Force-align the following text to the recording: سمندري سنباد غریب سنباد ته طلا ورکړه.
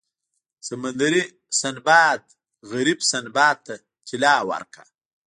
سمندري 0.67 1.23
سنباد 1.59 2.23
غریب 2.71 2.99
سنباد 3.11 3.57
ته 3.65 3.73
طلا 4.07 4.35
ورکړه. 4.49 4.85